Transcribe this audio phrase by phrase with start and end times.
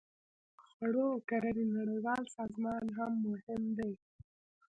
[0.57, 3.93] د خوړو او کرنې نړیوال سازمان هم مهم دی